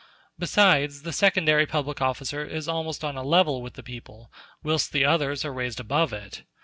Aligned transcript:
Besides, 0.39 1.03
the 1.03 1.13
secondary 1.13 1.67
public 1.67 2.01
officer 2.01 2.43
is 2.43 2.67
almost 2.67 3.03
on 3.03 3.15
a 3.17 3.21
level 3.21 3.61
with 3.61 3.75
the 3.75 3.83
people, 3.83 4.31
whilst 4.63 4.93
the 4.93 5.05
others 5.05 5.45
are 5.45 5.53
raised 5.53 5.79
above 5.79 6.11
it. 6.11 6.41